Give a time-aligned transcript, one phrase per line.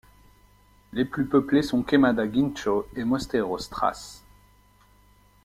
[0.93, 4.23] Les plus peuplés sont Queimada-Guincho et Mosteiros-Trás.